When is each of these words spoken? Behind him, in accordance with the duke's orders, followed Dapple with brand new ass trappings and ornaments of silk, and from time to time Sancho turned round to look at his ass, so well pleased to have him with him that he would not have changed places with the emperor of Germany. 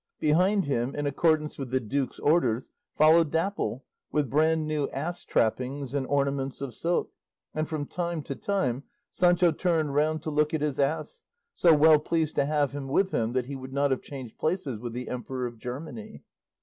Behind 0.19 0.65
him, 0.65 0.95
in 0.95 1.05
accordance 1.05 1.59
with 1.59 1.69
the 1.69 1.79
duke's 1.79 2.17
orders, 2.17 2.71
followed 2.97 3.29
Dapple 3.29 3.85
with 4.11 4.31
brand 4.31 4.67
new 4.67 4.89
ass 4.89 5.23
trappings 5.23 5.93
and 5.93 6.07
ornaments 6.07 6.59
of 6.59 6.73
silk, 6.73 7.11
and 7.53 7.69
from 7.69 7.85
time 7.85 8.23
to 8.23 8.33
time 8.33 8.81
Sancho 9.11 9.51
turned 9.51 9.93
round 9.93 10.23
to 10.23 10.31
look 10.31 10.55
at 10.55 10.61
his 10.61 10.79
ass, 10.79 11.21
so 11.53 11.75
well 11.75 11.99
pleased 11.99 12.33
to 12.37 12.45
have 12.47 12.71
him 12.71 12.87
with 12.87 13.11
him 13.11 13.33
that 13.33 13.45
he 13.45 13.55
would 13.55 13.73
not 13.73 13.91
have 13.91 14.01
changed 14.01 14.39
places 14.39 14.79
with 14.79 14.93
the 14.93 15.07
emperor 15.07 15.45
of 15.45 15.59
Germany. 15.59 16.23